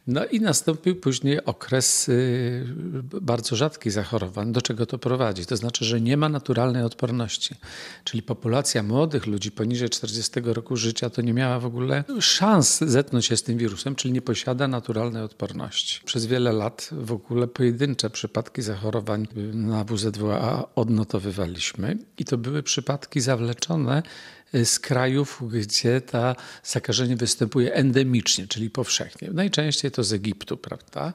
No 0.09 0.27
i 0.27 0.41
nastąpił 0.41 0.97
później 0.97 1.45
okres 1.45 2.09
y, 2.09 2.65
bardzo 3.21 3.57
rzadkich 3.57 3.93
zachorowań. 3.93 4.53
Do 4.53 4.63
czego 4.63 4.87
to 4.87 4.99
prowadzi? 4.99 5.47
To 5.47 5.57
znaczy, 5.57 5.85
że 5.85 6.01
nie 6.01 6.17
ma 6.17 6.29
naturalnej 6.29 6.83
odporności. 6.83 7.55
Czyli 8.05 8.23
populacja 8.23 8.83
młodych 8.83 9.27
ludzi 9.27 9.51
poniżej 9.51 9.91
40 9.91 10.41
roku 10.45 10.77
życia 10.77 11.11
to 11.11 11.23
nie 11.23 11.33
miała 11.33 11.61
w 11.61 11.67
ogóle 11.67 12.05
szans 12.21 12.79
zetknąć 12.79 13.27
się 13.27 13.37
z 13.37 13.43
tym 13.43 13.59
wirusem, 13.59 13.95
czyli 13.95 14.15
nie 14.15 14.23
posiada 14.23 14.69
naturalnej 14.69 15.23
odporności. 15.23 16.01
Przez 16.05 16.27
wiele 16.27 16.53
lat 16.53 16.89
w 16.93 17.13
ogóle 17.13 17.49
pojedyncze 17.49 18.11
przypadki 18.11 18.63
zachorowań 18.63 19.27
na 19.53 19.85
WZWA 19.85 20.69
odnotowywaliśmy 20.75 21.99
i 22.19 22.25
to 22.25 22.39
były 22.39 22.63
przypadki 22.63 23.21
zawleczone 23.21 24.03
z 24.65 24.79
krajów, 24.79 25.43
gdzie 25.53 26.01
ta 26.01 26.37
zakażenie 26.65 27.17
występuje 27.17 27.75
endemicznie, 27.75 28.47
czyli 28.47 28.71
powszechnie. 28.71 29.31
Najczęściej 29.33 29.91
to 29.91 30.05
z 30.05 30.13
Egiptu, 30.13 30.57
prawda? 30.57 31.13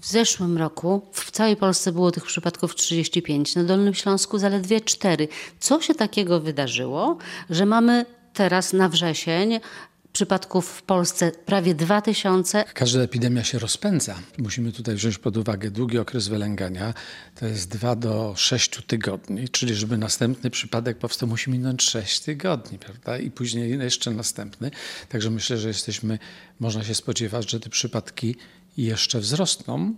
W 0.00 0.06
zeszłym 0.06 0.58
roku 0.58 1.02
w 1.12 1.30
całej 1.30 1.56
Polsce 1.56 1.92
było 1.92 2.10
tych 2.10 2.24
przypadków 2.24 2.74
35, 2.74 3.54
na 3.54 3.64
Dolnym 3.64 3.94
Śląsku 3.94 4.38
zaledwie 4.38 4.80
4. 4.80 5.28
Co 5.60 5.80
się 5.80 5.94
takiego 5.94 6.40
wydarzyło, 6.40 7.18
że 7.50 7.66
mamy 7.66 8.06
teraz 8.32 8.72
na 8.72 8.88
wrzesień 8.88 9.60
przypadków 10.14 10.68
w 10.68 10.82
Polsce 10.82 11.32
prawie 11.32 11.74
2000. 11.74 12.64
Każda 12.74 13.00
epidemia 13.00 13.44
się 13.44 13.58
rozpędza. 13.58 14.18
Musimy 14.38 14.72
tutaj 14.72 14.94
wziąć 14.94 15.18
pod 15.18 15.36
uwagę 15.36 15.70
długi 15.70 15.98
okres 15.98 16.28
wylęgania. 16.28 16.94
To 17.34 17.46
jest 17.46 17.68
2 17.68 17.96
do 17.96 18.34
6 18.36 18.70
tygodni, 18.86 19.48
czyli 19.48 19.74
żeby 19.74 19.98
następny 19.98 20.50
przypadek 20.50 20.98
powstał, 20.98 21.28
musi 21.28 21.50
minąć 21.50 21.82
6 21.82 22.20
tygodni, 22.20 22.78
prawda? 22.78 23.18
I 23.18 23.30
później 23.30 23.78
jeszcze 23.78 24.10
następny. 24.10 24.70
Także 25.08 25.30
myślę, 25.30 25.58
że 25.58 25.68
jesteśmy, 25.68 26.18
można 26.60 26.84
się 26.84 26.94
spodziewać, 26.94 27.50
że 27.50 27.60
te 27.60 27.70
przypadki 27.70 28.36
jeszcze 28.76 29.20
wzrosną, 29.20 29.94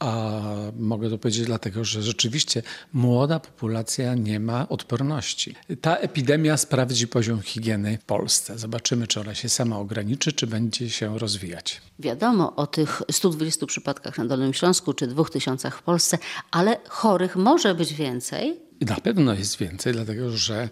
a 0.00 0.40
mogę 0.78 1.10
to 1.10 1.18
powiedzieć 1.18 1.46
dlatego, 1.46 1.84
że 1.84 2.02
rzeczywiście 2.02 2.62
młoda 2.92 3.40
populacja 3.40 4.14
nie 4.14 4.40
ma 4.40 4.68
odporności. 4.68 5.54
Ta 5.80 5.96
epidemia 5.96 6.56
sprawdzi 6.56 7.08
poziom 7.08 7.40
higieny 7.42 7.98
w 7.98 8.04
Polsce. 8.04 8.58
Zobaczymy, 8.58 9.06
czy 9.06 9.20
ona 9.20 9.34
się 9.34 9.48
sama 9.48 9.78
ograniczy, 9.78 10.32
czy 10.32 10.46
będzie 10.46 10.90
się 10.90 11.18
rozwijać. 11.18 11.82
Wiadomo 11.98 12.56
o 12.56 12.66
tych 12.66 13.02
120 13.10 13.66
przypadkach 13.66 14.18
na 14.18 14.24
Dolnym 14.24 14.54
Śląsku, 14.54 14.92
czy 14.92 15.06
2000 15.06 15.70
w 15.70 15.82
Polsce, 15.82 16.18
ale 16.50 16.76
chorych 16.88 17.36
może 17.36 17.74
być 17.74 17.94
więcej. 17.94 18.69
Na 18.80 18.96
pewno 18.96 19.34
jest 19.34 19.58
więcej, 19.58 19.92
dlatego 19.92 20.30
że 20.36 20.68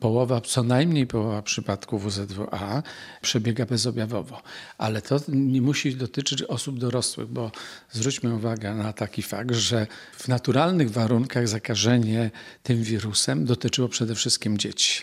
połowa, 0.00 0.40
co 0.40 0.62
najmniej 0.62 1.06
połowa 1.06 1.42
przypadków 1.42 2.06
UZWA 2.06 2.82
przebiega 3.22 3.66
bezobjawowo. 3.66 4.42
Ale 4.78 5.02
to 5.02 5.20
nie 5.28 5.62
musi 5.62 5.96
dotyczyć 5.96 6.42
osób 6.42 6.78
dorosłych, 6.78 7.28
bo 7.28 7.52
zwróćmy 7.90 8.34
uwagę 8.34 8.74
na 8.74 8.92
taki 8.92 9.22
fakt, 9.22 9.54
że 9.54 9.86
w 10.12 10.28
naturalnych 10.28 10.90
warunkach 10.90 11.48
zakażenie 11.48 12.30
tym 12.62 12.82
wirusem 12.82 13.44
dotyczyło 13.44 13.88
przede 13.88 14.14
wszystkim 14.14 14.58
dzieci. 14.58 15.02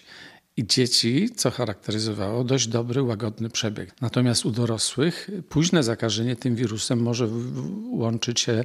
I 0.57 0.67
dzieci, 0.67 1.29
co 1.35 1.51
charakteryzowało 1.51 2.43
dość 2.43 2.67
dobry, 2.67 3.03
łagodny 3.03 3.49
przebieg. 3.49 4.01
Natomiast 4.01 4.45
u 4.45 4.51
dorosłych 4.51 5.29
późne 5.49 5.83
zakażenie 5.83 6.35
tym 6.35 6.55
wirusem 6.55 6.99
może 6.99 7.27
łączyć 7.91 8.39
się 8.39 8.63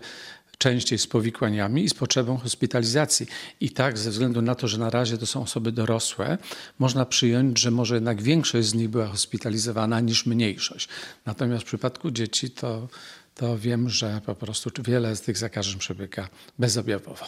częściej 0.58 0.98
z 0.98 1.06
powikłaniami 1.06 1.84
i 1.84 1.88
z 1.88 1.94
potrzebą 1.94 2.36
hospitalizacji. 2.36 3.26
I 3.60 3.70
tak, 3.70 3.98
ze 3.98 4.10
względu 4.10 4.42
na 4.42 4.54
to, 4.54 4.68
że 4.68 4.78
na 4.78 4.90
razie 4.90 5.18
to 5.18 5.26
są 5.26 5.42
osoby 5.42 5.72
dorosłe, 5.72 6.38
można 6.78 7.06
przyjąć, 7.06 7.60
że 7.60 7.70
może 7.70 7.94
jednak 7.94 8.22
większość 8.22 8.68
z 8.68 8.74
nich 8.74 8.88
była 8.88 9.06
hospitalizowana 9.06 10.00
niż 10.00 10.26
mniejszość. 10.26 10.88
Natomiast 11.26 11.62
w 11.62 11.66
przypadku 11.66 12.10
dzieci 12.10 12.50
to, 12.50 12.88
to 13.34 13.58
wiem, 13.58 13.90
że 13.90 14.20
po 14.26 14.34
prostu 14.34 14.70
wiele 14.82 15.16
z 15.16 15.20
tych 15.20 15.38
zakażeń 15.38 15.78
przebiega 15.78 16.28
bezobjawowo. 16.58 17.26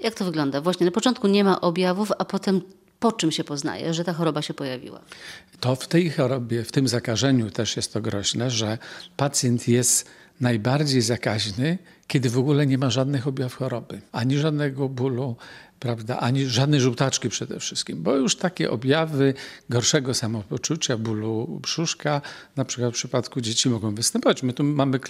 Jak 0.00 0.14
to 0.14 0.24
wygląda? 0.24 0.60
Właśnie 0.60 0.86
na 0.86 0.92
początku 0.92 1.28
nie 1.28 1.44
ma 1.44 1.60
objawów, 1.60 2.12
a 2.18 2.24
potem 2.24 2.60
po 3.00 3.12
czym 3.12 3.32
się 3.32 3.44
poznaje, 3.44 3.94
że 3.94 4.04
ta 4.04 4.12
choroba 4.12 4.42
się 4.42 4.54
pojawiła? 4.54 5.00
To 5.60 5.76
w 5.76 5.88
tej 5.88 6.10
chorobie, 6.10 6.64
w 6.64 6.72
tym 6.72 6.88
zakażeniu 6.88 7.50
też 7.50 7.76
jest 7.76 7.92
to 7.92 8.00
groźne, 8.00 8.50
że 8.50 8.78
pacjent 9.16 9.68
jest 9.68 10.10
najbardziej 10.40 11.02
zakaźny, 11.02 11.78
kiedy 12.06 12.30
w 12.30 12.38
ogóle 12.38 12.66
nie 12.66 12.78
ma 12.78 12.90
żadnych 12.90 13.26
objawów 13.26 13.54
choroby, 13.54 14.00
ani 14.12 14.38
żadnego 14.38 14.88
bólu, 14.88 15.36
prawda, 15.80 16.18
ani 16.18 16.46
żadnej 16.46 16.80
żółtaczki 16.80 17.28
przede 17.28 17.60
wszystkim, 17.60 18.02
bo 18.02 18.16
już 18.16 18.36
takie 18.36 18.70
objawy 18.70 19.34
gorszego 19.70 20.14
samopoczucia, 20.14 20.96
bólu 20.96 21.58
brzuszka, 21.62 22.20
na 22.56 22.64
przykład 22.64 22.90
w 22.92 22.94
przypadku 22.94 23.40
dzieci 23.40 23.68
mogą 23.68 23.94
występować. 23.94 24.42
My 24.42 24.52
tu 24.52 24.64
mamy 24.64 25.00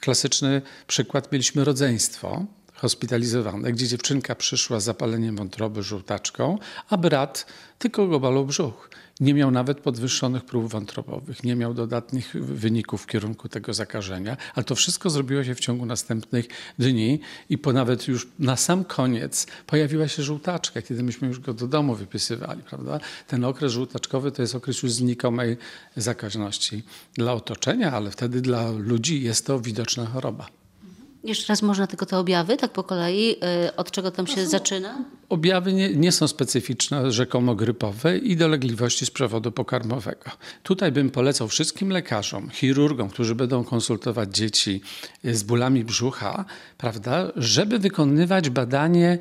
klasyczny 0.00 0.62
przykład, 0.86 1.32
mieliśmy 1.32 1.64
rodzeństwo, 1.64 2.44
hospitalizowane, 2.74 3.72
gdzie 3.72 3.88
dziewczynka 3.88 4.34
przyszła 4.34 4.80
z 4.80 4.84
zapaleniem 4.84 5.36
wątroby 5.36 5.82
żółtaczką, 5.82 6.58
a 6.88 6.96
brat 6.96 7.46
tylko 7.78 8.06
go 8.06 8.20
balał 8.20 8.46
brzuch. 8.46 8.90
Nie 9.20 9.34
miał 9.34 9.50
nawet 9.50 9.80
podwyższonych 9.80 10.44
prób 10.44 10.68
wątrobowych, 10.68 11.44
nie 11.44 11.56
miał 11.56 11.74
dodatnich 11.74 12.32
wyników 12.34 13.02
w 13.02 13.06
kierunku 13.06 13.48
tego 13.48 13.74
zakażenia, 13.74 14.36
ale 14.54 14.64
to 14.64 14.74
wszystko 14.74 15.10
zrobiło 15.10 15.44
się 15.44 15.54
w 15.54 15.60
ciągu 15.60 15.86
następnych 15.86 16.46
dni 16.78 17.20
i 17.48 17.58
po 17.58 17.72
nawet 17.72 18.08
już 18.08 18.28
na 18.38 18.56
sam 18.56 18.84
koniec 18.84 19.46
pojawiła 19.66 20.08
się 20.08 20.22
żółtaczka, 20.22 20.82
kiedy 20.82 21.02
myśmy 21.02 21.28
już 21.28 21.40
go 21.40 21.54
do 21.54 21.68
domu 21.68 21.94
wypisywali, 21.94 22.62
prawda? 22.62 23.00
Ten 23.26 23.44
okres 23.44 23.72
żółtaczkowy 23.72 24.32
to 24.32 24.42
jest 24.42 24.54
okres 24.54 24.82
już 24.82 24.92
znikomej 24.92 25.56
zakaźności 25.96 26.82
dla 27.14 27.32
otoczenia, 27.32 27.92
ale 27.92 28.10
wtedy 28.10 28.40
dla 28.40 28.70
ludzi 28.70 29.22
jest 29.22 29.46
to 29.46 29.60
widoczna 29.60 30.06
choroba. 30.06 30.65
Jeszcze 31.26 31.52
raz 31.52 31.62
można 31.62 31.86
tylko 31.86 32.06
te 32.06 32.18
objawy, 32.18 32.56
tak 32.56 32.72
po 32.72 32.82
kolei, 32.84 33.36
y, 33.66 33.76
od 33.76 33.90
czego 33.90 34.10
tam 34.10 34.26
się 34.26 34.46
zaczyna? 34.46 35.04
Objawy 35.28 35.72
nie, 35.72 35.88
nie, 35.88 36.12
są 36.12 36.28
specyficzne, 36.28 37.12
rzekomo 37.12 37.54
grypowe 37.54 38.18
i 38.18 38.36
dolegliwości 38.36 39.06
z 39.06 39.10
przewodu 39.10 39.52
pokarmowego. 39.52 40.30
Tutaj 40.62 40.92
bym 40.92 41.10
polecał 41.10 41.48
wszystkim 41.48 41.90
lekarzom, 41.90 42.50
chirurgom, 42.50 43.08
którzy 43.08 43.34
będą 43.34 43.64
konsultować 43.64 44.36
dzieci 44.36 44.80
z 45.24 45.42
bólami 45.42 45.84
brzucha, 45.84 46.44
prawda, 46.78 47.32
żeby 47.36 47.78
wykonywać 47.78 48.50
badanie 48.50 49.18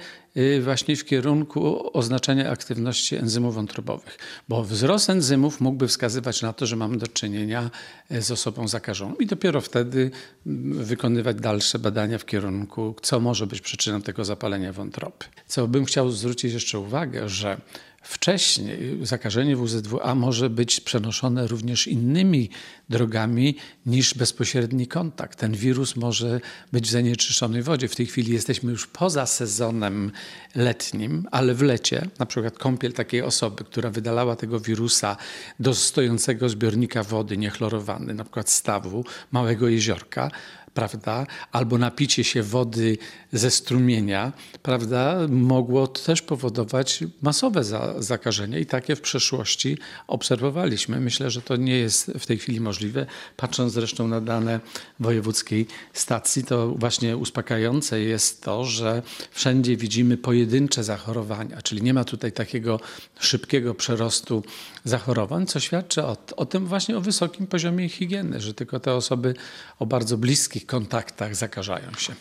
właśnie 0.62 0.96
w 0.96 1.06
kierunku 1.06 1.89
oznaczenia 1.98 2.50
aktywności 2.50 3.15
enzymów 3.15 3.56
wątrobowych, 3.56 4.18
bo 4.50 4.63
wzrost 4.63 5.10
enzymów 5.10 5.62
mógłby 5.62 5.88
wskazywać 5.88 6.42
na 6.42 6.54
to, 6.54 6.65
że 6.65 6.75
mamy 6.75 6.98
do 6.98 7.08
czynienia 7.08 7.70
y, 8.12 8.22
z 8.22 8.32
osobą 8.32 8.68
zakażoną 8.68 9.15
i 9.15 9.25
dopiero 9.25 9.62
wtedy 9.62 10.12
wykonywać 10.46 11.38
dalsze 11.38 11.80
badania 11.80 12.18
w 12.18 12.25
kierunku, 12.25 12.96
co 13.01 13.20
może 13.20 13.48
być 13.48 13.62
przyczyną 13.62 14.01
tego 14.01 14.25
zapalenia 14.25 14.74
wątroby. 14.74 15.25
Co 15.48 15.68
bym 15.68 15.86
chciał 15.86 16.12
zwrócić 16.12 16.54
jeszcze 16.54 16.80
uwagę, 16.80 17.30
że 17.30 17.58
Wcześniej 18.05 19.00
zakażenie 19.01 19.55
WZWA 19.55 20.15
może 20.15 20.50
być 20.50 20.79
przenoszone 20.79 21.47
również 21.47 21.88
innymi 21.88 22.50
drogami 22.89 23.55
niż 23.85 24.13
bezpośredni 24.13 24.88
kontakt. 24.88 25.39
Ten 25.39 25.53
wirus 25.53 25.95
może 25.95 26.41
być 26.71 26.88
w 26.88 26.91
zanieczyszczonej 26.91 27.63
wodzie. 27.63 27.88
W 27.88 27.95
tej 27.95 28.05
chwili 28.05 28.33
jesteśmy 28.33 28.71
już 28.71 28.88
poza 28.88 29.25
sezonem 29.25 30.12
letnim, 30.55 31.27
ale 31.31 31.53
w 31.53 31.62
lecie, 31.62 32.07
na 32.19 32.25
przykład 32.25 32.57
kąpiel 32.57 32.93
takiej 32.93 33.21
osoby, 33.21 33.63
która 33.63 33.89
wydalała 33.89 34.35
tego 34.35 34.59
wirusa 34.59 35.17
do 35.59 35.75
stojącego 35.75 36.50
zbiornika 36.50 37.03
wody 37.03 37.38
niechlorowany, 37.38 38.13
na 38.13 38.24
przykład 38.24 38.50
stawu, 38.50 39.05
małego 39.31 39.67
jeziorka, 39.67 40.31
prawda, 40.75 41.27
albo 41.51 41.77
napicie 41.77 42.24
się 42.24 42.44
wody 42.44 42.98
ze 43.34 43.51
strumienia, 43.51 44.34
prawda, 44.62 45.17
mogło 45.29 45.88
też 45.88 46.22
powodować 46.22 47.03
masowe 47.22 47.63
za, 47.63 48.01
zakażenie 48.01 48.60
i 48.60 48.65
takie 48.65 48.96
w 48.96 49.01
przeszłości 49.01 49.77
obserwowaliśmy. 50.08 51.00
Myślę, 51.00 51.32
że 51.32 51.41
to 51.41 51.55
nie 51.55 51.77
jest 51.77 52.12
w 52.20 52.25
tej 52.25 52.38
chwili 52.38 52.62
możliwe. 52.62 53.05
Patrząc 53.38 53.74
zresztą 53.74 54.08
na 54.08 54.22
dane 54.22 54.60
wojewódzkiej 55.00 55.67
stacji, 55.94 56.44
to 56.44 56.67
właśnie 56.67 57.17
uspokajające 57.17 58.00
jest 58.00 58.44
to, 58.44 58.65
że 58.65 59.01
wszędzie 59.32 59.77
widzimy 59.77 60.17
pojedyncze 60.17 60.84
zachorowania, 60.84 61.62
czyli 61.62 61.82
nie 61.82 61.94
ma 61.94 62.03
tutaj 62.03 62.32
takiego 62.32 62.79
szybkiego 63.20 63.75
przerostu 63.75 64.44
zachorowań, 64.84 65.48
co 65.48 65.60
świadczy 65.60 66.03
o, 66.03 66.17
o 66.36 66.46
tym 66.46 66.65
właśnie 66.65 66.98
o 66.98 67.01
wysokim 67.01 67.48
poziomie 67.48 67.89
higieny, 67.89 68.41
że 68.41 68.53
tylko 68.53 68.79
te 68.79 68.94
osoby 68.94 69.34
o 69.79 69.86
bardzo 69.86 70.17
bliskich 70.17 70.64
kontaktach 70.65 71.36
zakażają 71.36 71.93
się. 71.98 72.15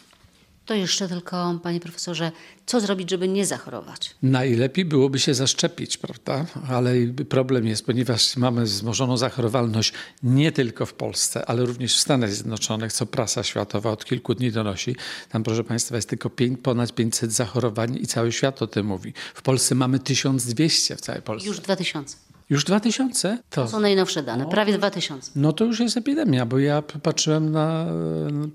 To 0.66 0.74
jeszcze 0.74 1.08
tylko, 1.08 1.60
panie 1.62 1.80
profesorze, 1.80 2.32
co 2.66 2.80
zrobić, 2.80 3.10
żeby 3.10 3.28
nie 3.28 3.46
zachorować? 3.46 4.14
Najlepiej 4.22 4.84
byłoby 4.84 5.18
się 5.18 5.34
zaszczepić, 5.34 5.96
prawda? 5.96 6.46
Ale 6.68 6.94
problem 7.28 7.66
jest, 7.66 7.86
ponieważ 7.86 8.36
mamy 8.36 8.64
wzmożoną 8.64 9.16
zachorowalność 9.16 9.92
nie 10.22 10.52
tylko 10.52 10.86
w 10.86 10.94
Polsce, 10.94 11.46
ale 11.46 11.64
również 11.64 11.96
w 11.96 12.00
Stanach 12.00 12.32
Zjednoczonych, 12.32 12.92
co 12.92 13.06
prasa 13.06 13.42
światowa 13.42 13.90
od 13.90 14.04
kilku 14.04 14.34
dni 14.34 14.52
donosi. 14.52 14.96
Tam, 15.28 15.42
proszę 15.42 15.64
Państwa, 15.64 15.96
jest 15.96 16.08
tylko 16.08 16.30
pięć, 16.30 16.58
ponad 16.62 16.94
500 16.94 17.32
zachorowań 17.32 17.98
i 18.00 18.06
cały 18.06 18.32
świat 18.32 18.62
o 18.62 18.66
tym 18.66 18.86
mówi. 18.86 19.12
W 19.34 19.42
Polsce 19.42 19.74
mamy 19.74 19.98
1200 19.98 20.96
w 20.96 21.00
całej 21.00 21.22
Polsce. 21.22 21.48
Już 21.48 21.60
2000. 21.60 22.33
Już 22.50 22.64
2000? 22.64 23.38
To 23.50 23.68
są 23.68 23.80
najnowsze 23.80 24.22
dane, 24.22 24.46
prawie 24.46 24.78
2000. 24.78 25.30
No 25.36 25.52
to 25.52 25.64
już 25.64 25.80
jest 25.80 25.96
epidemia, 25.96 26.46
bo 26.46 26.58
ja 26.58 26.82
patrzyłem 26.82 27.52
na 27.52 27.86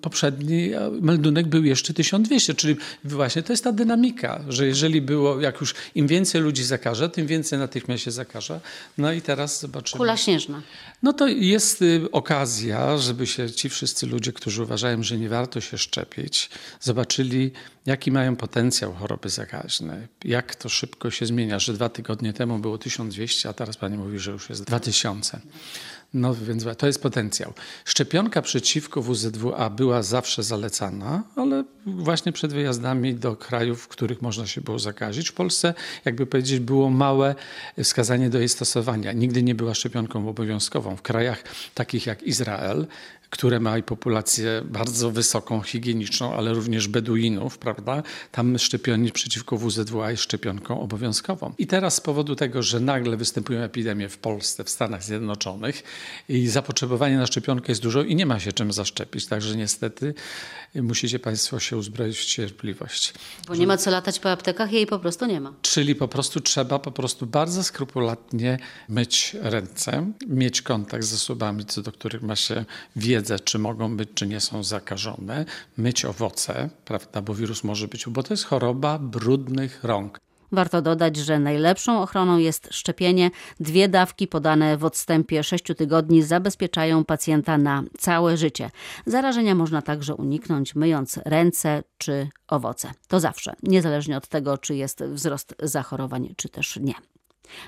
poprzedni 0.01 0.71
meldunek, 1.01 1.47
był 1.47 1.63
jeszcze 1.63 1.93
1200, 1.93 2.53
czyli 2.53 2.75
właśnie 3.03 3.43
to 3.43 3.53
jest 3.53 3.63
ta 3.63 3.71
dynamika, 3.71 4.41
że 4.47 4.67
jeżeli 4.67 5.01
było, 5.01 5.39
jak 5.39 5.61
już 5.61 5.75
im 5.95 6.07
więcej 6.07 6.41
ludzi 6.41 6.63
zakaże, 6.63 7.09
tym 7.09 7.27
więcej 7.27 7.59
natychmiast 7.59 8.03
się 8.03 8.11
zakaże. 8.11 8.59
No 8.97 9.11
i 9.11 9.21
teraz 9.21 9.61
zobaczymy. 9.61 9.97
Kula 9.97 10.17
śnieżna. 10.17 10.61
No 11.03 11.13
to 11.13 11.27
jest 11.27 11.81
y, 11.81 12.11
okazja, 12.11 12.97
żeby 12.97 13.27
się 13.27 13.51
ci 13.51 13.69
wszyscy 13.69 14.07
ludzie, 14.07 14.33
którzy 14.33 14.63
uważają, 14.63 15.03
że 15.03 15.17
nie 15.17 15.29
warto 15.29 15.61
się 15.61 15.77
szczepić, 15.77 16.49
zobaczyli, 16.79 17.51
jaki 17.85 18.11
mają 18.11 18.35
potencjał 18.35 18.93
choroby 18.93 19.29
zakaźnej, 19.29 20.07
jak 20.25 20.55
to 20.55 20.69
szybko 20.69 21.11
się 21.11 21.25
zmienia, 21.25 21.59
że 21.59 21.73
dwa 21.73 21.89
tygodnie 21.89 22.33
temu 22.33 22.59
było 22.59 22.77
1200, 22.77 23.49
a 23.49 23.53
teraz 23.53 23.78
pani 23.79 23.97
mówi, 23.97 24.19
że 24.19 24.31
już 24.31 24.49
jest 24.49 24.63
2000. 24.63 25.39
No 26.13 26.35
więc 26.35 26.65
to 26.77 26.87
jest 26.87 27.01
potencjał. 27.01 27.53
Szczepionka 27.85 28.41
przeciwko 28.41 29.01
WZWA 29.01 29.69
była 29.69 30.03
zawsze 30.03 30.43
zalecana, 30.43 31.23
ale 31.35 31.63
właśnie 31.85 32.31
przed 32.31 32.53
wyjazdami 32.53 33.15
do 33.15 33.35
krajów, 33.35 33.81
w 33.81 33.87
których 33.87 34.21
można 34.21 34.47
się 34.47 34.61
było 34.61 34.79
zakazić. 34.79 35.29
W 35.29 35.33
Polsce, 35.33 35.73
jakby 36.05 36.25
powiedzieć, 36.25 36.59
było 36.59 36.89
małe 36.89 37.35
wskazanie 37.83 38.29
do 38.29 38.39
jej 38.39 38.49
stosowania. 38.49 39.11
Nigdy 39.11 39.43
nie 39.43 39.55
była 39.55 39.73
szczepionką 39.73 40.29
obowiązkową. 40.29 40.95
W 40.95 41.01
krajach 41.01 41.43
takich 41.73 42.05
jak 42.05 42.23
Izrael, 42.23 42.87
które 43.29 43.59
ma 43.59 43.81
populację 43.81 44.61
bardzo 44.65 45.11
wysoką, 45.11 45.61
higieniczną, 45.61 46.33
ale 46.33 46.53
również 46.53 46.87
Beduinów, 46.87 47.57
prawda? 47.57 48.03
Tam 48.31 48.59
szczepienie 48.59 49.11
przeciwko 49.11 49.57
WZWA 49.57 50.11
jest 50.11 50.23
szczepionką 50.23 50.81
obowiązkową. 50.81 51.53
I 51.57 51.67
teraz 51.67 51.95
z 51.95 52.01
powodu 52.01 52.35
tego, 52.35 52.63
że 52.63 52.79
nagle 52.79 53.17
występują 53.17 53.61
epidemie 53.61 54.09
w 54.09 54.17
Polsce, 54.17 54.63
w 54.63 54.69
Stanach 54.69 55.03
Zjednoczonych 55.03 55.83
i 56.29 56.47
zapotrzebowanie 56.47 57.17
na 57.17 57.25
szczepionkę 57.25 57.71
jest 57.71 57.81
dużo 57.81 58.03
i 58.03 58.15
nie 58.15 58.25
ma 58.25 58.39
się 58.39 58.53
czym 58.53 58.73
zaszczepić, 58.73 59.25
także 59.25 59.57
niestety 59.57 60.13
musicie 60.75 61.19
Państwo 61.19 61.59
się 61.59 61.77
uzbroić 61.77 62.17
w 62.17 62.25
cierpliwość. 62.25 63.13
Bo 63.47 63.55
nie 63.55 63.67
ma 63.67 63.77
co 63.77 63.91
latać 63.91 64.19
po 64.19 64.31
aptekach, 64.31 64.71
jej 64.71 64.87
po 64.87 64.99
prostu 64.99 65.25
nie 65.25 65.41
ma. 65.41 65.53
Czyli 65.61 65.95
po 65.95 66.07
prostu 66.07 66.39
trzeba 66.39 66.79
po 66.79 66.91
prostu 66.91 67.25
bardzo 67.25 67.63
skrupulatnie 67.63 68.59
myć 68.89 69.35
ręce, 69.41 70.11
mieć 70.27 70.61
kontakt 70.61 71.03
z 71.03 71.13
osobami, 71.13 71.65
co 71.65 71.81
do 71.81 71.91
których 71.91 72.21
ma 72.21 72.35
się 72.35 72.65
wiedzę, 73.19 73.39
czy 73.39 73.59
mogą 73.59 73.97
być, 73.97 74.09
czy 74.13 74.27
nie 74.27 74.39
są 74.39 74.63
zakażone, 74.63 75.45
myć 75.77 76.05
owoce, 76.05 76.69
prawda, 76.85 77.21
bo 77.21 77.33
wirus 77.33 77.63
może 77.63 77.87
być, 77.87 78.05
bo 78.07 78.23
to 78.23 78.33
jest 78.33 78.45
choroba 78.45 78.99
brudnych 78.99 79.83
rąk. 79.83 80.19
Warto 80.51 80.81
dodać, 80.81 81.17
że 81.17 81.39
najlepszą 81.39 82.01
ochroną 82.01 82.37
jest 82.37 82.67
szczepienie. 82.71 83.31
Dwie 83.59 83.87
dawki 83.89 84.27
podane 84.27 84.77
w 84.77 84.85
odstępie 84.85 85.43
6 85.43 85.63
tygodni 85.77 86.23
zabezpieczają 86.23 87.05
pacjenta 87.05 87.57
na 87.57 87.83
całe 87.97 88.37
życie. 88.37 88.71
Zarażenia 89.05 89.55
można 89.55 89.81
także 89.81 90.15
uniknąć 90.15 90.75
myjąc 90.75 91.19
ręce 91.25 91.83
czy 91.97 92.29
owoce. 92.47 92.91
To 93.07 93.19
zawsze, 93.19 93.53
niezależnie 93.63 94.17
od 94.17 94.27
tego, 94.27 94.57
czy 94.57 94.75
jest 94.75 95.03
wzrost 95.03 95.55
zachorowań, 95.63 96.33
czy 96.37 96.49
też 96.49 96.79
nie. 96.81 96.93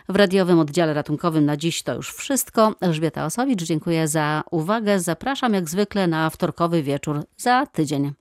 W 0.09 0.15
radiowym 0.15 0.59
oddziale 0.59 0.93
ratunkowym 0.93 1.45
na 1.45 1.57
dziś 1.57 1.83
to 1.83 1.95
już 1.95 2.13
wszystko. 2.13 2.75
Elżbieta 2.81 3.25
Osowicz, 3.25 3.63
dziękuję 3.63 4.07
za 4.07 4.43
uwagę. 4.51 4.99
Zapraszam 4.99 5.53
jak 5.53 5.69
zwykle 5.69 6.07
na 6.07 6.29
wtorkowy 6.29 6.83
wieczór 6.83 7.23
za 7.37 7.65
tydzień. 7.65 8.20